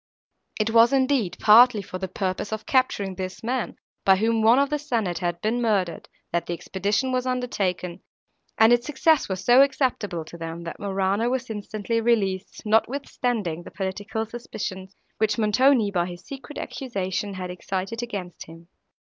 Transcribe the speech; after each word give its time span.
It 0.59 0.71
was, 0.71 0.91
indeed, 0.91 1.37
partly 1.39 1.83
for 1.83 1.99
the 1.99 2.07
purpose 2.07 2.51
of 2.51 2.65
capturing 2.65 3.13
this 3.13 3.43
man, 3.43 3.75
by 4.03 4.15
whom 4.15 4.41
one 4.41 4.57
of 4.57 4.71
the 4.71 4.79
senate 4.79 5.19
had 5.19 5.39
been 5.41 5.61
murdered, 5.61 6.09
that 6.31 6.47
the 6.47 6.55
expedition 6.55 7.11
was 7.11 7.27
undertaken, 7.27 8.01
and 8.57 8.73
its 8.73 8.87
success 8.87 9.29
was 9.29 9.45
so 9.45 9.61
acceptable 9.61 10.25
to 10.25 10.39
them, 10.39 10.63
that 10.63 10.79
Morano 10.79 11.29
was 11.29 11.51
instantly 11.51 12.01
released, 12.01 12.63
notwithstanding 12.65 13.61
the 13.61 13.69
political 13.69 14.25
suspicions, 14.25 14.95
which 15.19 15.37
Montoni, 15.37 15.91
by 15.91 16.07
his 16.07 16.25
secret 16.25 16.57
accusation, 16.57 17.35
had 17.35 17.51
excited 17.51 18.01
against 18.01 18.47
him. 18.47 18.69